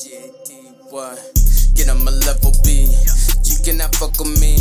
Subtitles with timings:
[0.00, 1.20] What?
[1.76, 2.88] Get on my level B.
[3.44, 4.56] You cannot fuck with me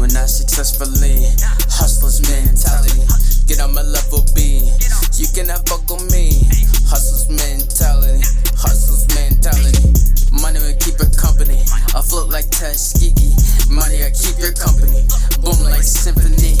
[0.00, 1.28] when I successfully
[1.68, 3.04] hustlers mentality.
[3.44, 4.64] Get on my level B.
[5.12, 6.40] You cannot fuck with me.
[6.88, 8.24] Hustlers mentality.
[8.56, 9.92] Hustlers mentality.
[10.32, 11.60] Money will keep it company.
[11.92, 13.36] I float like Tuskegee.
[13.68, 15.04] Money will keep your company.
[15.44, 16.56] Boom like symphony.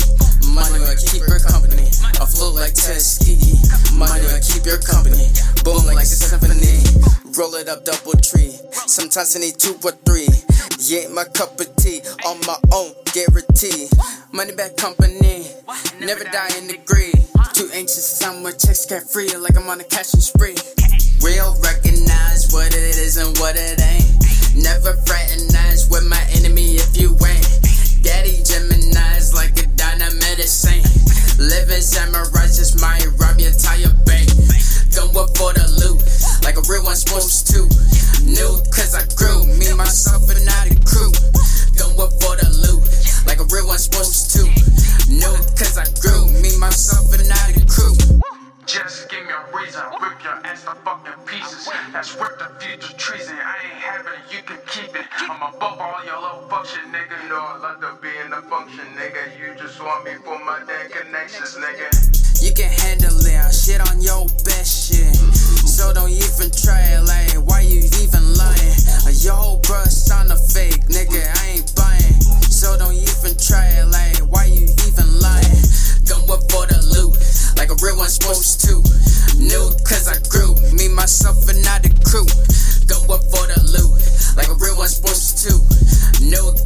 [0.52, 1.88] Money will keep your company.
[2.20, 3.56] I float like Tuskegee.
[3.96, 5.32] Money will keep your company.
[5.64, 6.04] Boom like.
[7.38, 8.50] Roll it up double tree.
[8.72, 10.26] Sometimes I need two or three.
[10.80, 12.00] You ain't my cup of tea.
[12.26, 13.86] On my own, guarantee.
[14.32, 15.46] Money back company.
[16.00, 17.14] Never die in the greed.
[17.54, 19.30] Too anxious, I'm with checks cat free.
[19.36, 20.56] Like I'm on a cashing spree.
[21.22, 23.67] Real recognize what it is and what it
[36.98, 37.62] supposed to.
[38.26, 41.14] New, cause I grew, me, myself, and I the crew.
[41.78, 42.82] Going for the loot,
[43.22, 44.42] like a real one supposed to.
[45.06, 47.94] New, cause I grew, me, myself, and I the crew.
[48.66, 51.70] Just give me a reason, rip your ass to fucking pieces.
[51.94, 53.38] That's rip the future treason.
[53.38, 55.06] I ain't having it, you can keep it.
[55.30, 57.14] I'm above all your low function, nigga.
[57.30, 59.38] Know I love to be in the function, nigga.
[59.38, 62.42] You just want me for my damn connections, nigga.
[62.42, 65.17] You can handle it, I'll shit on your best shit.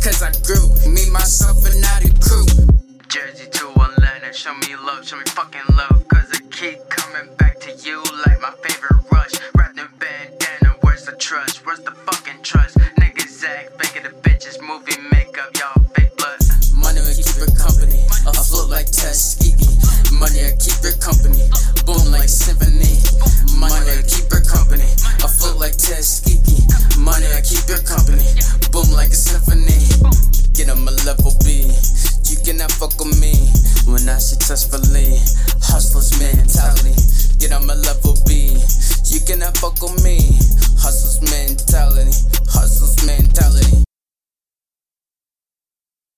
[0.03, 2.43] Cause I grew, me, myself, and I the crew.
[3.07, 7.61] Jersey to Atlanta, show me love, show me fucking love, cause I keep coming back
[7.61, 9.31] to you like my favorite rush.
[9.55, 11.65] Wrapped in bandana, where's the trust?
[11.65, 12.79] Where's the fucking trust?
[12.99, 16.41] Niggas act fake the bitches, movie makeup, y'all fake blood.
[16.75, 19.79] Money will keep your company, I float like Tuskegee.
[20.19, 21.47] Money will keep your company,
[21.87, 22.99] boom like symphony.
[23.55, 24.91] Money will keep your company,
[25.23, 26.67] I float like Tuskegee.
[26.99, 28.27] Money will keep your company,
[32.43, 33.35] cannot fuck with me
[33.87, 35.19] when I successfully
[35.63, 36.95] hustlers mentality.
[37.39, 38.59] Get on my level B.
[39.05, 40.19] You cannot fuck with me.
[40.79, 42.32] Hustlers mentality.